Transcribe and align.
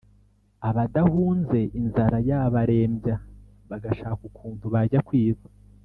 abadahunze 0.69 1.59
inzara 1.79 2.17
yabarembya 2.29 3.15
bagashaka 3.69 4.21
ukuntu 4.29 4.65
bajya 4.73 5.01
kwiba 5.09 5.43